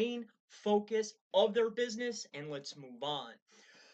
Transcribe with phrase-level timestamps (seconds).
[0.00, 3.32] main focus of their business and let's move on.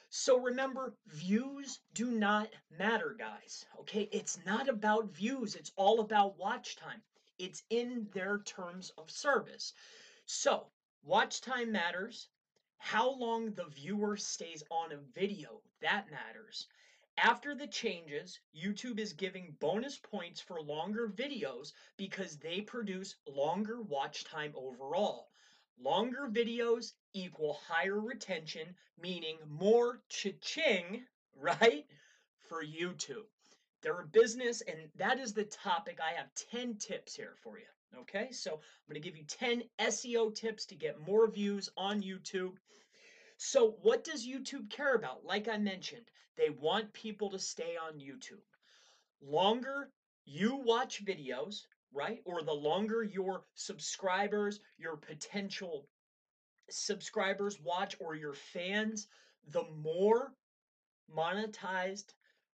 [0.08, 3.66] So remember, views do not matter, guys.
[3.80, 7.02] Okay, it's not about views, it's all about watch time.
[7.38, 9.74] It's in their terms of service.
[10.24, 12.28] So, watch time matters.
[12.78, 16.66] How long the viewer stays on a video, that matters.
[17.18, 23.82] After the changes, YouTube is giving bonus points for longer videos because they produce longer
[23.82, 25.29] watch time overall.
[25.82, 31.06] Longer videos equal higher retention, meaning more cha-ching,
[31.36, 31.86] right,
[32.48, 33.26] for YouTube.
[33.80, 35.98] They're a business, and that is the topic.
[36.00, 37.64] I have 10 tips here for you.
[37.98, 42.02] Okay, so I'm going to give you 10 SEO tips to get more views on
[42.02, 42.52] YouTube.
[43.38, 45.24] So, what does YouTube care about?
[45.24, 48.44] Like I mentioned, they want people to stay on YouTube.
[49.22, 49.90] Longer
[50.26, 52.20] you watch videos, right?
[52.24, 55.88] Or the longer your subscribers, your potential
[56.70, 59.08] subscribers watch, or your fans,
[59.48, 60.32] the more
[61.14, 62.14] monetized,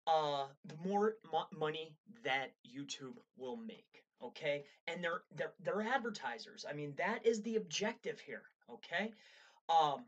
[0.06, 4.04] uh, the more mo- money that YouTube will make.
[4.22, 6.66] Okay, and they're they're they're advertisers.
[6.68, 8.42] I mean, that is the objective here.
[8.70, 9.12] Okay,
[9.68, 10.04] um,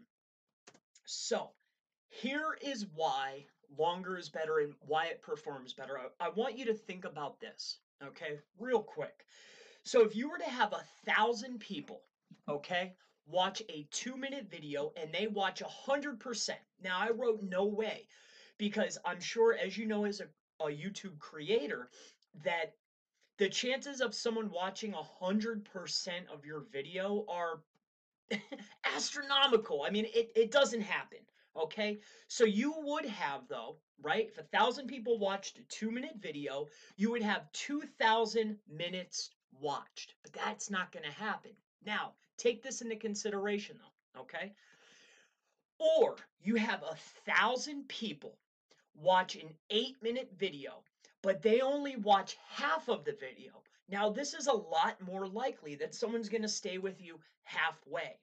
[1.04, 1.50] so
[2.08, 3.47] here is why
[3.78, 5.98] longer is better and why it performs better.
[5.98, 9.25] I, I want you to think about this, okay, real quick.
[9.84, 12.03] So if you were to have a thousand people,
[12.48, 12.94] okay,
[13.27, 16.59] watch a two minute video and they watch a hundred percent.
[16.83, 18.06] Now I wrote no way
[18.59, 21.89] because I'm sure, as you know, as a, a YouTube creator,
[22.44, 22.75] that
[23.39, 27.61] the chances of someone watching a hundred percent of your video are
[28.97, 29.83] astronomical.
[29.83, 31.19] I mean, it, it doesn't happen.
[31.56, 31.98] Okay.
[32.28, 34.28] So you would have, though, right?
[34.28, 40.14] If a thousand people watched a two minute video, you would have 2,000 minutes watched.
[40.22, 41.53] But that's not going to happen.
[41.84, 44.22] Now, take this into consideration, though.
[44.22, 44.53] Okay.
[45.78, 48.39] Or you have a thousand people
[48.94, 50.83] watch an eight minute video,
[51.22, 53.62] but they only watch half of the video.
[53.88, 58.19] Now, this is a lot more likely that someone's going to stay with you halfway.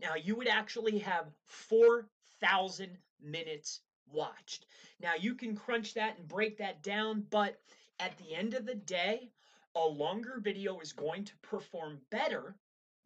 [0.00, 3.80] Now, you would actually have 4,000 minutes
[4.12, 4.66] watched.
[5.00, 7.60] Now, you can crunch that and break that down, but
[7.98, 9.30] at the end of the day,
[9.74, 12.56] a longer video is going to perform better,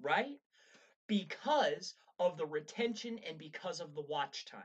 [0.01, 0.39] right?
[1.07, 4.63] Because of the retention and because of the watch time.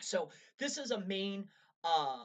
[0.00, 1.48] So, this is a main
[1.84, 2.24] uh,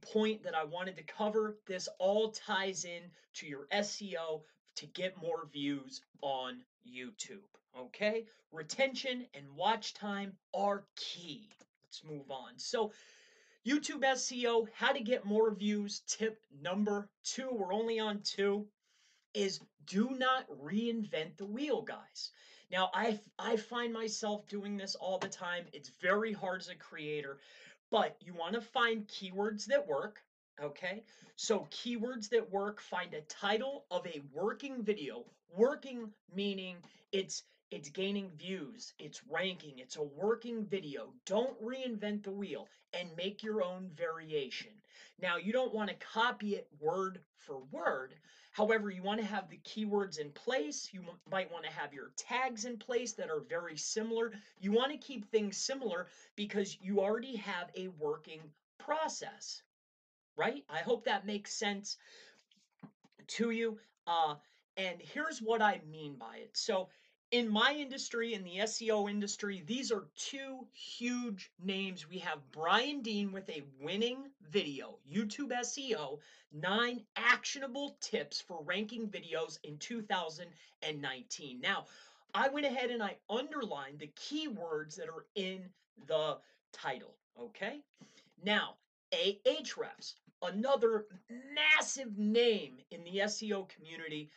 [0.00, 1.58] point that I wanted to cover.
[1.66, 3.02] This all ties in
[3.34, 4.42] to your SEO
[4.76, 7.46] to get more views on YouTube.
[7.78, 8.26] Okay?
[8.50, 11.48] Retention and watch time are key.
[11.92, 12.54] Let's move on.
[12.56, 12.90] So,
[13.66, 16.00] YouTube SEO, how to get more views.
[16.06, 18.66] Tip number two, we're only on two,
[19.34, 22.30] is do not reinvent the wheel, guys.
[22.70, 25.66] Now, I, I find myself doing this all the time.
[25.74, 27.40] It's very hard as a creator,
[27.90, 30.22] but you want to find keywords that work.
[30.62, 31.02] Okay,
[31.36, 35.26] so keywords that work, find a title of a working video.
[35.54, 36.76] Working meaning
[37.12, 37.42] it's
[37.72, 41.14] it's gaining views, it's ranking, it's a working video.
[41.24, 44.72] Don't reinvent the wheel and make your own variation.
[45.20, 48.14] Now, you don't want to copy it word for word.
[48.50, 50.90] However, you want to have the keywords in place.
[50.92, 54.32] You might want to have your tags in place that are very similar.
[54.60, 58.40] You want to keep things similar because you already have a working
[58.78, 59.62] process,
[60.36, 60.62] right?
[60.68, 61.96] I hope that makes sense
[63.28, 63.78] to you.
[64.06, 64.34] Uh,
[64.76, 66.50] and here's what I mean by it.
[66.54, 66.88] So,
[67.32, 72.06] in my industry, in the SEO industry, these are two huge names.
[72.08, 76.18] We have Brian Dean with a winning video, YouTube SEO,
[76.52, 81.60] nine actionable tips for ranking videos in 2019.
[81.60, 81.86] Now,
[82.34, 85.64] I went ahead and I underlined the keywords that are in
[86.06, 86.36] the
[86.70, 87.80] title, okay?
[88.44, 88.74] Now,
[89.14, 91.06] Ahrefs, another
[91.54, 94.30] massive name in the SEO community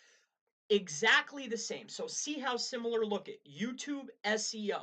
[0.69, 1.89] exactly the same.
[1.89, 4.81] So see how similar look at YouTube SEO.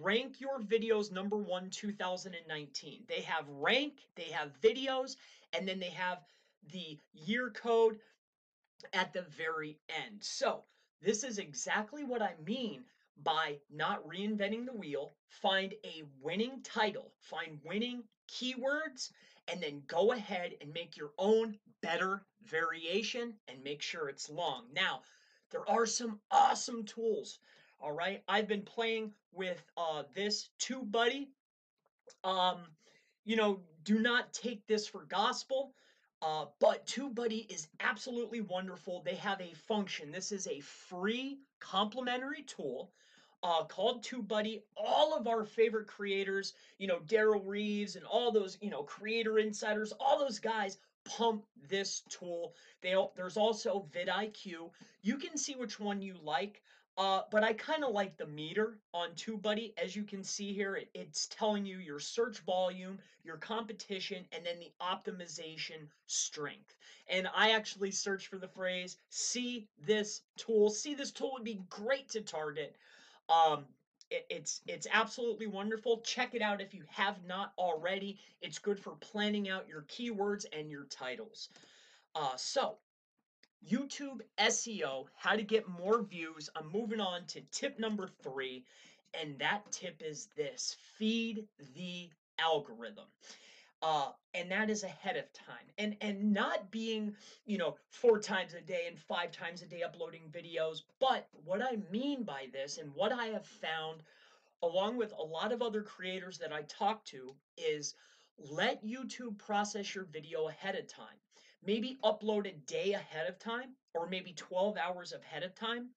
[0.00, 3.04] Rank your videos number one 2019.
[3.08, 5.16] They have rank, they have videos,
[5.52, 6.18] and then they have
[6.72, 7.98] the year code
[8.92, 10.22] at the very end.
[10.22, 10.64] So
[11.00, 12.84] this is exactly what I mean
[13.22, 15.14] by not reinventing the wheel.
[15.28, 19.10] Find a winning title, find winning keywords,
[19.50, 24.64] and then go ahead and make your own better variation and make sure it's long.
[24.74, 25.02] Now,
[25.50, 27.38] there are some awesome tools.
[27.80, 31.28] All right, I've been playing with uh, this TubeBuddy.
[32.24, 32.58] Um,
[33.24, 35.74] you know, do not take this for gospel.
[36.20, 39.02] Uh, but TubeBuddy is absolutely wonderful.
[39.04, 40.10] They have a function.
[40.10, 42.90] This is a free complimentary tool.
[43.42, 44.62] Uh, called TubeBuddy.
[44.76, 49.38] All of our favorite creators, you know, Derral Eves and all those, you know, creator
[49.38, 52.54] insiders, all those guys pump this tool.
[52.82, 54.70] They, there's also vidIQ.
[55.02, 56.62] You can see which one you like.
[56.98, 59.72] Uh, but I kind of like the meter on TubeBuddy.
[59.78, 64.44] As you can see here, it, it's telling you your search volume, your competition, and
[64.44, 66.76] then the optimization strength.
[67.08, 70.70] And I actually search for the phrase, see this tool.
[70.70, 72.74] See this tool would be great to target.
[73.28, 73.64] Um,
[74.10, 76.00] it, it's it's absolutely wonderful.
[76.00, 78.18] Check it out if you have not already.
[78.40, 81.48] It's good for planning out your keywords and your titles.
[82.14, 82.76] Uh, so
[83.66, 86.48] YouTube SEO, how to get more views.
[86.56, 88.64] I'm moving on to tip number three,
[89.14, 93.06] and that tip is this feed the algorithm.
[93.80, 97.14] Uh, and that is ahead of time and and not being
[97.46, 101.62] you know four times a day and five times a day uploading videos but what
[101.62, 104.02] i mean by this and what i have found
[104.62, 107.94] along with a lot of other creators that i talk to is
[108.50, 111.18] let youtube process your video ahead of time
[111.64, 115.88] maybe upload a day ahead of time or maybe 12 hours ahead of time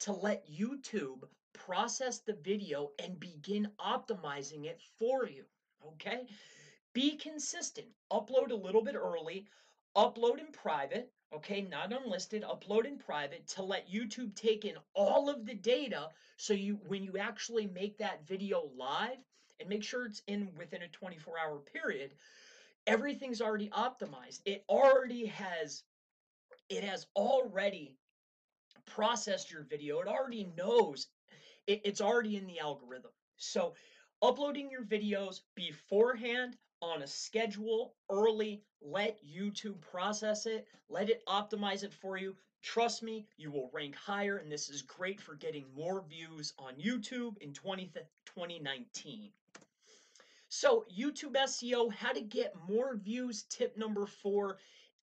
[0.00, 1.22] to let YouTube
[1.52, 5.44] process the video and begin optimizing it for you.
[5.86, 6.26] Okay?
[6.92, 7.86] Be consistent.
[8.12, 9.46] Upload a little bit early,
[9.96, 15.30] upload in private, okay, not unlisted, upload in private to let YouTube take in all
[15.30, 19.18] of the data so you when you actually make that video live
[19.60, 22.12] and make sure it's in within a 24 hour period
[22.86, 24.40] everything's already optimized.
[24.44, 25.82] It already has
[26.68, 27.96] it has already
[28.86, 30.00] processed your video.
[30.00, 31.08] It already knows
[31.66, 33.10] it, it's already in the algorithm.
[33.36, 33.74] So
[34.22, 41.82] uploading your videos beforehand on a schedule early, let YouTube process it, let it optimize
[41.82, 42.36] it for you.
[42.62, 46.74] Trust me, you will rank higher, and this is great for getting more views on
[46.74, 47.90] YouTube in 20,
[48.26, 49.30] 2019.
[50.48, 54.58] So, YouTube SEO, how to get more views, tip number four.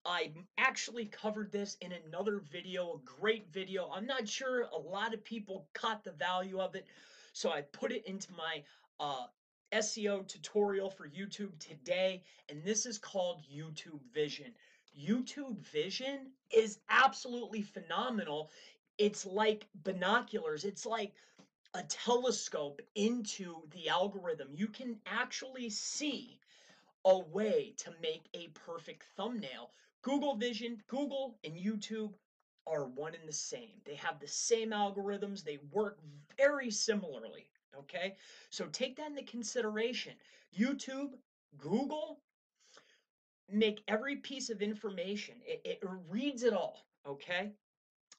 [0.05, 3.89] I actually covered this in another video, a great video.
[3.89, 6.85] I'm not sure a lot of people caught the value of it,
[7.33, 8.63] so I put it into my
[8.99, 9.25] uh,
[9.75, 14.53] SEO tutorial for YouTube today, and this is called YouTube Vision.
[14.97, 18.51] YouTube Vision is absolutely phenomenal.
[18.97, 20.63] It's like binoculars.
[20.63, 21.13] It's like
[21.75, 26.39] a telescope into the algorithm, you can actually see
[27.03, 29.71] a way to make a perfect thumbnail.
[30.01, 32.13] Google Vision, Google and YouTube
[32.65, 33.81] are one and the same.
[33.83, 35.99] They have the same algorithms, they work
[36.37, 37.49] very similarly.
[37.79, 38.15] Okay,
[38.49, 40.13] so take that into consideration.
[40.57, 41.11] YouTube,
[41.57, 42.19] Google,
[43.51, 45.79] make every piece of information, it, it
[46.09, 46.85] reads it all.
[47.07, 47.51] Okay,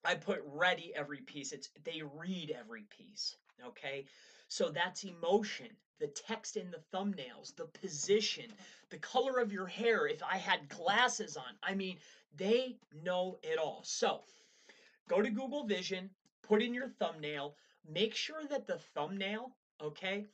[0.04, 1.52] I put ready every piece.
[1.52, 3.36] It's they read every piece.
[3.66, 4.04] Okay,
[4.48, 5.68] so that's emotion,
[5.98, 8.52] the text in the thumbnails, the position,
[8.90, 10.06] the color of your hair.
[10.06, 11.98] If I had glasses on, I mean,
[12.36, 13.82] they know it all.
[13.84, 14.20] So
[15.08, 16.10] go to Google Vision,
[16.42, 17.56] put in your thumbnail,
[17.88, 20.26] make sure that the thumbnail, okay,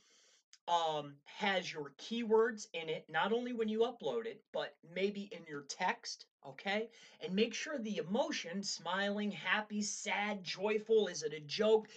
[0.68, 5.44] um, has your keywords in it, not only when you upload it, but maybe in
[5.44, 6.88] your text, okay?
[7.20, 11.88] And make sure the emotion, smiling, happy, sad, joyful, is it a joke?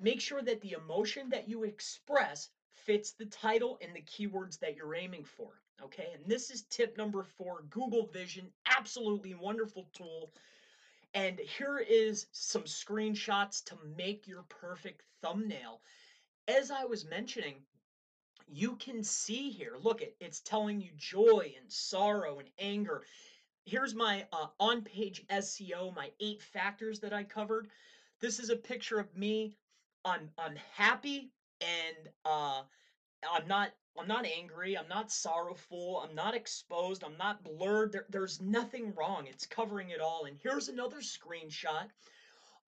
[0.00, 4.74] Make sure that the emotion that you express fits the title and the keywords that
[4.76, 5.50] you're aiming for.
[5.82, 10.32] Okay, and this is tip number four Google Vision, absolutely wonderful tool.
[11.14, 15.80] And here is some screenshots to make your perfect thumbnail.
[16.48, 17.62] As I was mentioning,
[18.48, 23.04] you can see here, look, it, it's telling you joy and sorrow and anger.
[23.64, 27.68] Here's my uh, on page SEO, my eight factors that I covered.
[28.20, 29.56] This is a picture of me
[30.04, 31.30] I'm I'm happy
[31.60, 32.62] and uh
[33.32, 37.92] I'm not I'm not angry, I'm not sorrowful, I'm not exposed, I'm not blurred.
[37.92, 39.26] There, there's nothing wrong.
[39.28, 40.24] It's covering it all.
[40.24, 41.86] And here's another screenshot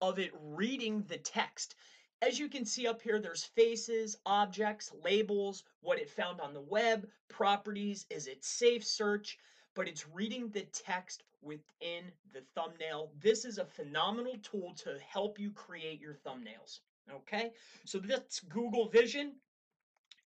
[0.00, 1.75] of it reading the text.
[2.23, 6.61] As you can see up here, there's faces, objects, labels, what it found on the
[6.61, 9.38] web, properties, is it safe search,
[9.75, 13.11] but it's reading the text within the thumbnail.
[13.21, 16.80] This is a phenomenal tool to help you create your thumbnails.
[17.12, 17.52] Okay,
[17.85, 19.35] so that's Google Vision.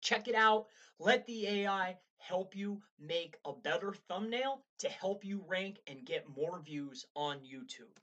[0.01, 0.67] Check it out.
[0.99, 6.35] Let the AI help you make a better thumbnail to help you rank and get
[6.35, 7.97] more views on YouTube.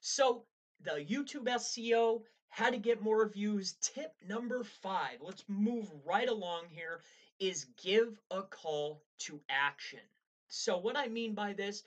[0.00, 0.44] So,
[0.80, 3.76] the YouTube SEO, how to get more views.
[3.80, 7.00] Tip number five, let's move right along here,
[7.38, 10.00] is give a call to action.
[10.48, 11.82] So, what I mean by this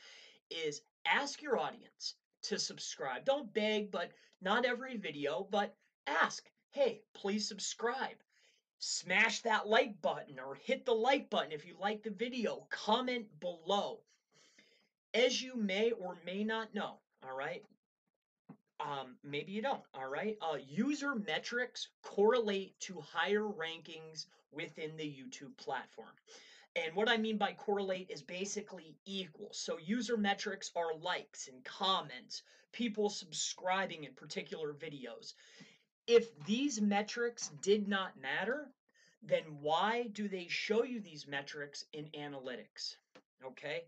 [0.49, 3.25] is ask your audience to subscribe.
[3.25, 4.11] Don't beg, but
[4.41, 5.75] not every video, but
[6.05, 8.17] ask, hey, please subscribe.
[8.79, 12.67] Smash that like button or hit the like button if you like the video.
[12.69, 13.99] Comment below.
[15.13, 17.63] As you may or may not know, all right,
[18.79, 19.81] um, maybe you don't.
[19.93, 20.37] All right.
[20.41, 26.13] Uh, user metrics correlate to higher rankings within the YouTube platform.
[26.75, 29.49] And what I mean by correlate is basically equal.
[29.51, 35.33] So user metrics are likes and comments, people subscribing in particular videos.
[36.07, 38.71] If these metrics did not matter,
[39.21, 42.95] then why do they show you these metrics in analytics?
[43.45, 43.83] Okay.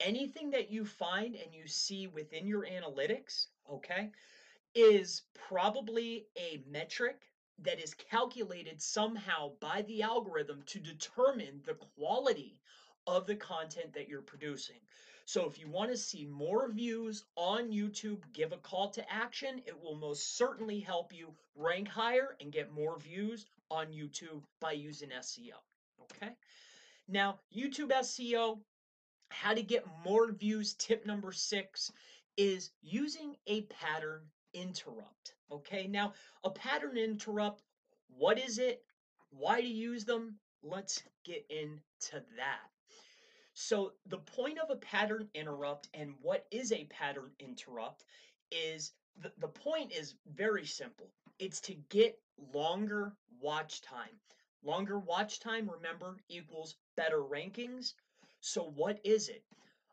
[0.00, 4.10] Anything that you find and you see within your analytics, okay,
[4.74, 7.20] is probably a metric
[7.62, 12.58] that is calculated somehow by the algorithm to determine the quality
[13.06, 14.76] of the content that you're producing.
[15.24, 19.62] So if you want to see more views on YouTube, give a call to action.
[19.66, 24.72] It will most certainly help you rank higher and get more views on YouTube by
[24.72, 25.54] using SEO.
[26.02, 26.32] Okay.
[27.06, 28.58] Now, YouTube SEO,
[29.30, 31.92] how to get more views, tip number six
[32.36, 34.22] is using a pattern
[34.54, 35.34] interrupt.
[35.52, 36.14] Okay, now
[36.44, 37.62] a pattern interrupt,
[38.08, 38.82] what is it?
[39.30, 40.38] Why to use them?
[40.62, 42.69] Let's get into that.
[43.60, 48.04] So the point of a pattern interrupt and what is a pattern interrupt
[48.50, 51.10] is the, the point is very simple.
[51.38, 52.18] It's to get
[52.54, 54.18] longer watch time.
[54.62, 57.92] Longer watch time, remember, equals better rankings.
[58.40, 59.44] So what is it?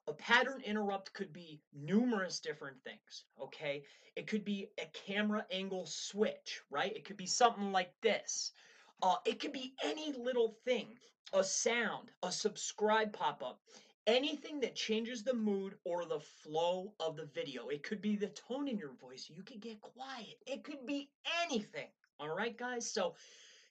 [0.08, 3.84] A pattern interrupt could be numerous different things, okay?
[4.16, 6.96] It could be a camera angle switch, right?
[6.96, 8.54] It could be something like this.
[9.02, 10.98] Uh, it could be any little thing,
[11.34, 13.60] a sound, a subscribe pop-up,
[14.06, 17.68] anything that changes the mood or the flow of the video.
[17.68, 19.30] It could be the tone in your voice.
[19.34, 20.38] You could get quiet.
[20.46, 21.10] It could be
[21.44, 21.88] anything,
[22.20, 22.90] all right, guys?
[22.90, 23.16] So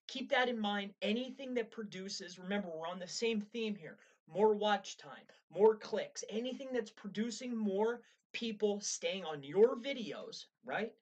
[0.07, 0.93] keep that in mind.
[1.03, 3.99] Anything that produces, remember, we're on the same theme here
[4.33, 8.01] more watch time, more clicks, anything that's producing more
[8.33, 10.93] people staying on your videos, right?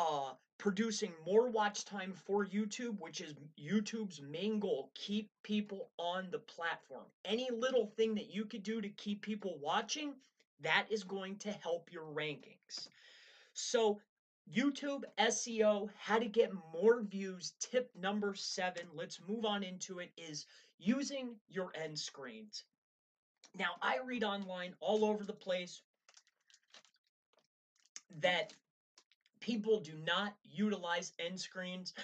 [0.00, 4.90] Uh, producing more watch time for YouTube, which is YouTube's main goal.
[4.94, 7.04] Keep people on the platform.
[7.26, 10.14] Any little thing that you could do to keep people watching,
[10.62, 12.88] that is going to help your rankings.
[13.52, 14.00] So,
[14.50, 17.52] YouTube SEO, how to get more views.
[17.60, 20.46] Tip number seven, let's move on into it, is
[20.78, 22.64] using your end screens.
[23.54, 25.82] Now, I read online all over the place
[28.20, 28.54] that
[29.40, 31.94] people do not utilize end screens.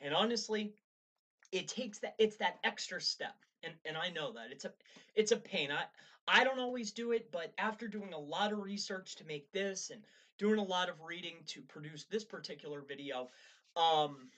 [0.00, 0.74] And honestly,
[1.50, 3.34] it takes that it's that extra step.
[3.62, 4.50] And and I know that.
[4.50, 4.72] It's a
[5.14, 5.70] it's a pain.
[5.70, 5.84] I
[6.28, 9.90] I don't always do it, but after doing a lot of research to make this
[9.90, 10.02] and
[10.38, 13.28] doing a lot of reading to produce this particular video,
[13.76, 14.28] um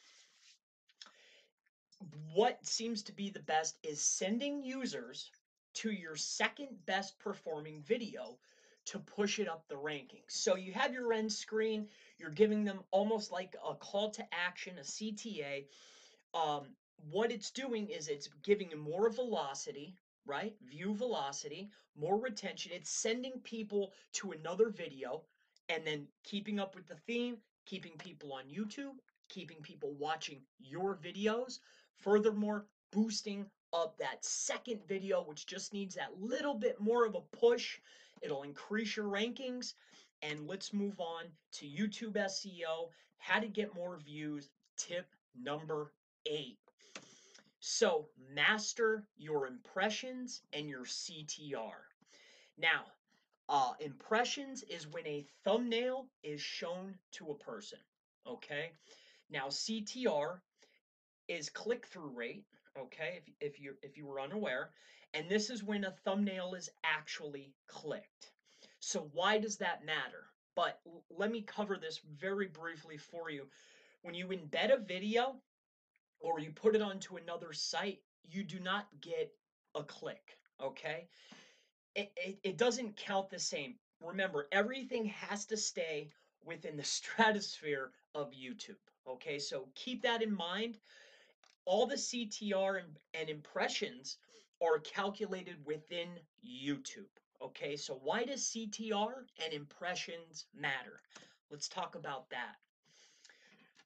[2.35, 5.31] what seems to be the best is sending users
[5.75, 8.37] to your second best performing video
[8.87, 10.31] to push it up the rankings.
[10.31, 11.89] So you have your end screen,
[12.19, 15.67] you're giving them almost like a call to action, a CTA.
[16.35, 16.63] Um,
[17.11, 19.95] what it's doing is it's giving them more velocity,
[20.27, 20.55] right?
[20.63, 22.73] View velocity, more retention.
[22.75, 25.23] It's sending people to another video
[25.69, 27.37] and then keeping up with the theme,
[27.67, 28.97] keeping people on YouTube,
[29.29, 31.59] keeping people watching your videos.
[31.97, 37.37] Furthermore, boosting up that second video, which just needs that little bit more of a
[37.37, 37.79] push.
[38.23, 39.75] It'll increase your rankings.
[40.23, 44.49] And let's move on to YouTube SEO, how to get more views.
[44.77, 45.07] Tip
[45.39, 45.93] number
[46.27, 46.59] eight.
[47.61, 51.73] So, master your impressions and your CTR.
[52.59, 52.85] Now,
[53.49, 57.79] uh, impressions is when a thumbnail is shown to a person.
[58.27, 58.73] Okay.
[59.31, 60.41] Now, CTR
[61.29, 62.45] is click through rate
[62.79, 64.71] okay if, if you if you were unaware
[65.13, 68.33] and this is when a thumbnail is actually clicked.
[68.81, 70.27] So why does that matter?
[70.57, 73.47] But let me cover this very briefly for you.
[74.03, 75.37] When you embed a video
[76.21, 79.33] or you put it onto another site you do not get
[79.75, 81.07] a click okay?
[81.95, 83.75] It, it, it doesn't count the same.
[84.01, 86.11] Remember everything has to stay
[86.45, 88.77] within the stratosphere of youtube
[89.09, 89.39] okay?
[89.39, 90.79] So keep that in mind
[91.67, 94.19] all the CTR and, and impressions
[94.63, 96.09] are calculated within
[96.47, 97.11] YouTube.
[97.43, 99.13] Okay, so why does CTR
[99.45, 101.01] and impressions matter?
[101.51, 102.57] Let's talk about that.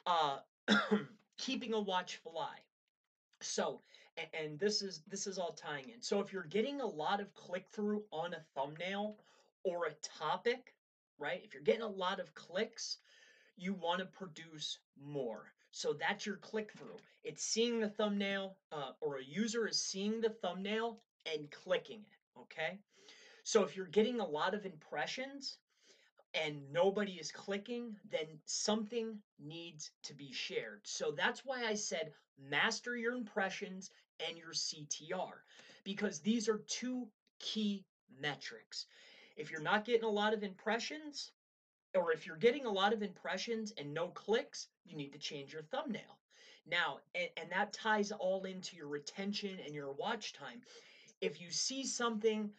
[0.06, 0.38] Uh,
[1.38, 2.62] keeping a watchful eye.
[3.40, 3.80] So,
[4.16, 6.02] and, and this is this is all tying in.
[6.02, 9.16] So if you're getting a lot of click through on a thumbnail
[9.64, 10.74] or a topic,
[11.18, 11.40] right?
[11.44, 12.98] If you're getting a lot of clicks,
[13.56, 15.52] you want to produce more.
[15.78, 16.96] So that's your click through.
[17.22, 20.98] It's seeing the thumbnail, uh, or a user is seeing the thumbnail
[21.32, 22.40] and clicking it.
[22.40, 22.80] Okay.
[23.44, 25.58] So if you're getting a lot of impressions
[26.34, 30.80] and nobody is clicking, then something needs to be shared.
[30.82, 32.12] So that's why I said
[32.50, 33.92] master your impressions
[34.28, 35.44] and your CTR
[35.84, 37.06] because these are two
[37.38, 37.84] key
[38.20, 38.86] metrics.
[39.36, 41.30] If you're not getting a lot of impressions,
[41.94, 45.52] or if you're getting a lot of impressions and no clicks, you need to change
[45.52, 46.18] your thumbnail.
[46.66, 50.60] Now, and, and that ties all into your retention and your watch time.
[51.20, 52.50] If you see something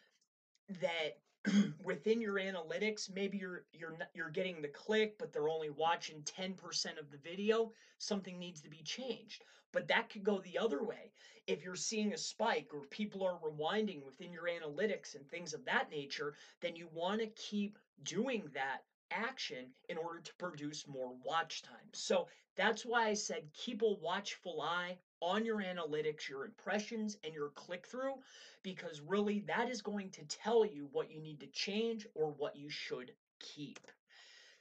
[0.81, 1.19] that
[1.83, 7.00] within your analytics, maybe you're you're you're getting the click, but they're only watching 10%
[7.00, 9.43] of the video, something needs to be changed.
[9.71, 11.12] But that could go the other way.
[11.45, 15.63] If you're seeing a spike or people are rewinding within your analytics and things of
[15.65, 21.13] that nature, then you want to keep doing that action in order to produce more
[21.24, 21.89] watch time.
[21.94, 27.34] So that's why I said keep a watchful eye on your analytics, your impressions, and
[27.34, 28.16] your click through,
[28.63, 32.56] because really that is going to tell you what you need to change or what
[32.56, 33.80] you should keep.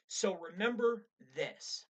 [0.08, 1.86] So remember this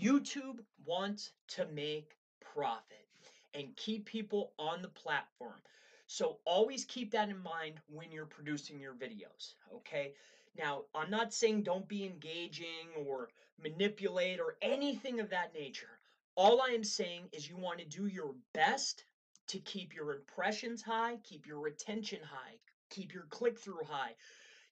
[0.00, 3.06] YouTube wants to make profit
[3.54, 5.60] and keep people on the platform.
[6.06, 10.12] So always keep that in mind when you're producing your videos, okay?
[10.58, 13.30] Now, I'm not saying don't be engaging or
[13.62, 16.00] manipulate or anything of that nature.
[16.34, 19.04] All I am saying is you want to do your best
[19.48, 22.56] to keep your impressions high, keep your retention high,
[22.90, 24.14] keep your click through high.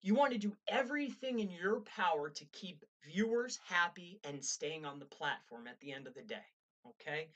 [0.03, 4.99] You want to do everything in your power to keep viewers happy and staying on
[4.99, 6.47] the platform at the end of the day.
[6.87, 7.29] Okay?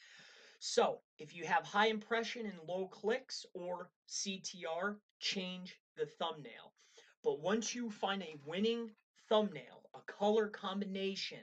[0.59, 6.75] So, if you have high impression and low clicks or CTR, change the thumbnail.
[7.22, 8.90] But once you find a winning
[9.28, 11.40] thumbnail, a color combination,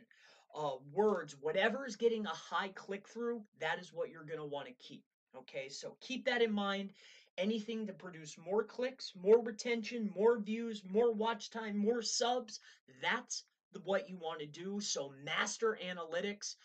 [0.55, 4.45] uh, words, whatever is getting a high click through, that is what you're going to
[4.45, 5.03] want to keep.
[5.35, 6.91] Okay, so keep that in mind.
[7.37, 12.59] Anything to produce more clicks, more retention, more views, more watch time, more subs,
[13.01, 14.79] that's the, what you want to do.
[14.79, 16.55] So, master analytics,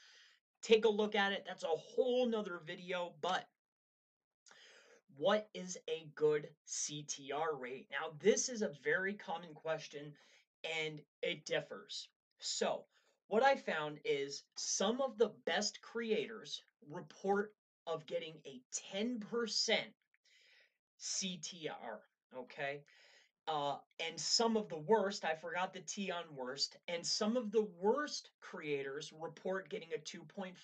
[0.62, 1.44] take a look at it.
[1.46, 3.46] That's a whole nother video, but
[5.16, 7.88] what is a good CTR rate?
[7.90, 10.12] Now, this is a very common question
[10.80, 12.08] and it differs.
[12.38, 12.84] So,
[13.28, 17.54] what I found is some of the best creators report
[17.86, 18.60] of getting a
[18.94, 19.20] 10%
[21.00, 21.98] CTR,
[22.36, 22.82] okay?
[23.48, 27.50] Uh, and some of the worst, I forgot the T on worst, and some of
[27.50, 30.54] the worst creators report getting a 2.5%,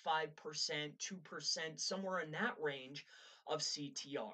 [0.97, 3.05] 2%, somewhere in that range
[3.49, 4.33] of CTR.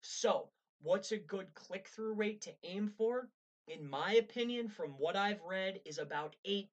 [0.00, 0.50] So,
[0.82, 3.30] what's a good click through rate to aim for?
[3.66, 6.66] In my opinion, from what I've read, is about 8%.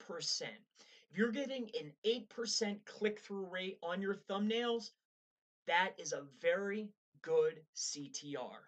[1.11, 4.91] If you're getting an 8% click through rate on your thumbnails,
[5.67, 6.89] that is a very
[7.21, 8.59] good CTR.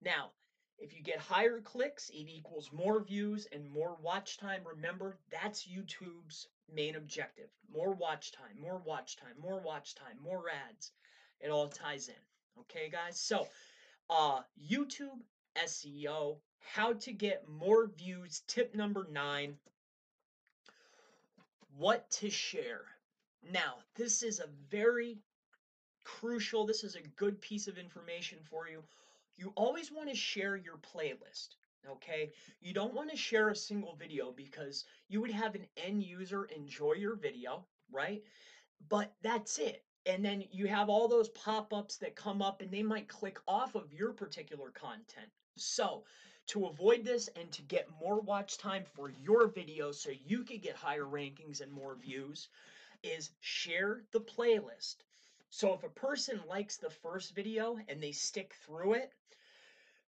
[0.00, 0.32] Now,
[0.78, 4.62] if you get higher clicks, it equals more views and more watch time.
[4.64, 7.50] Remember, that's YouTube's main objective.
[7.70, 10.92] More watch time, more watch time, more watch time, more ads.
[11.40, 12.14] It all ties in.
[12.60, 13.18] Okay, guys?
[13.18, 13.48] So,
[14.10, 15.20] uh, YouTube
[15.56, 18.42] SEO, how to get more views.
[18.46, 19.56] Tip number nine
[21.76, 22.82] what to share.
[23.50, 25.18] Now, this is a very
[26.04, 28.82] crucial, this is a good piece of information for you.
[29.36, 31.56] You always want to share your playlist.
[31.90, 36.04] Okay, you don't want to share a single video because you would have an end
[36.04, 38.22] user enjoy your video, right?
[38.88, 42.82] But that's it and then you have all those pop-ups that come up and they
[42.82, 45.30] might click off of your particular content.
[45.56, 46.04] So,
[46.48, 50.58] to avoid this and to get more watch time for your video so you can
[50.58, 52.48] get higher rankings and more views
[53.02, 54.96] is share the playlist.
[55.50, 59.12] So if a person likes the first video and they stick through it,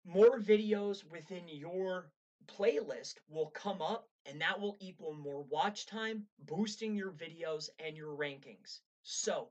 [0.05, 2.11] more videos within your
[2.47, 7.97] playlist will come up and that will equal more watch time, boosting your videos and
[7.97, 8.81] your rankings.
[9.03, 9.51] So,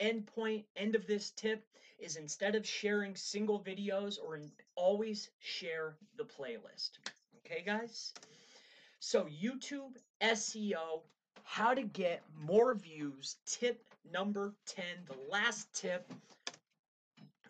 [0.00, 1.64] end point, end of this tip
[1.98, 4.40] is instead of sharing single videos or
[4.74, 6.98] always share the playlist.
[7.38, 8.12] Okay, guys?
[9.00, 11.02] So, YouTube SEO,
[11.44, 13.36] how to get more views.
[13.46, 16.10] Tip number 10, the last tip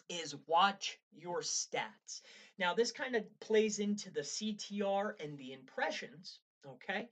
[0.08, 2.22] is watch your stats.
[2.58, 7.08] Now, this kind of plays into the CTR and the impressions, okay?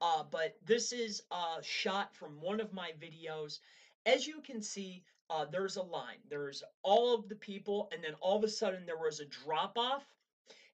[0.00, 3.60] Uh, but this is a shot from one of my videos
[4.06, 6.18] as you can see, uh, there's a line.
[6.28, 9.78] There's all of the people, and then all of a sudden there was a drop
[9.78, 10.04] off,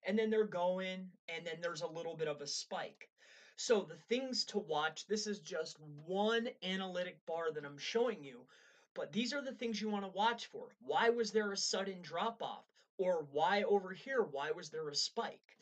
[0.07, 3.09] and then they're going, and then there's a little bit of a spike.
[3.57, 8.47] So the things to watch, this is just one analytic bar that I'm showing you,
[8.95, 10.69] but these are the things you want to watch for.
[10.81, 12.65] Why was there a sudden drop off?
[12.99, 15.57] Or why over here, why was there a spike?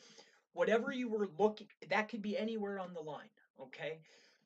[0.53, 3.29] Whatever you were looking, that could be anywhere on the line,
[3.61, 3.99] okay?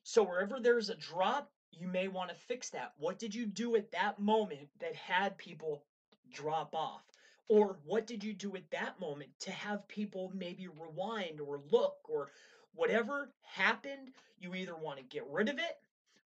[0.03, 2.93] So wherever there's a drop, you may want to fix that.
[2.97, 5.83] What did you do at that moment that had people
[6.31, 7.03] drop off?
[7.47, 11.97] Or what did you do at that moment to have people maybe rewind or look
[12.07, 12.29] or
[12.73, 15.77] whatever happened, you either want to get rid of it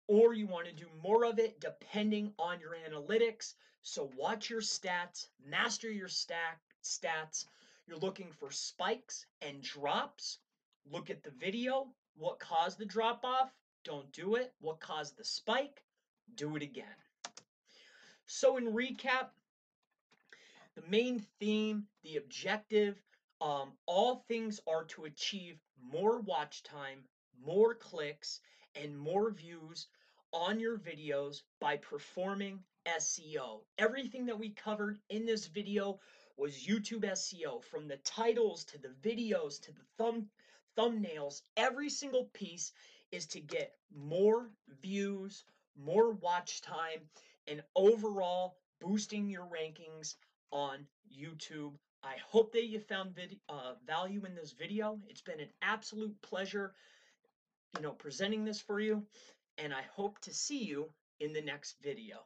[0.06, 3.54] or you want to do more of it depending on your analytics.
[3.82, 7.46] So watch your stats, master your stack stats.
[7.86, 10.38] You're looking for spikes and drops.
[10.90, 11.88] Look at the video.
[12.16, 13.50] What caused the drop off?
[13.84, 14.52] Don't do it.
[14.60, 15.82] What caused the spike?
[16.34, 16.86] Do it again.
[18.26, 19.30] So in recap,
[20.76, 23.02] the main theme, the objective,
[23.40, 27.04] um, all things are to achieve more watch time,
[27.44, 28.40] more clicks,
[28.74, 29.88] and more views
[30.32, 33.62] on your videos by performing SEO.
[33.78, 35.98] Everything that we covered in this video
[36.36, 40.28] was YouTube SEO from the titles to the videos to the thumb
[40.78, 41.42] thumbnails.
[41.56, 42.72] Every single piece
[43.12, 44.50] is to get more
[44.82, 45.44] views,
[45.76, 47.00] more watch time,
[47.46, 50.14] and overall boosting your rankings
[50.52, 51.72] on YouTube.
[52.02, 53.18] I hope that you found
[53.48, 54.98] uh, value in this video.
[55.08, 56.72] It's been an absolute pleasure,
[57.76, 59.04] you know, presenting this for you,
[59.58, 60.88] and I hope to see you
[61.20, 62.16] in the next video.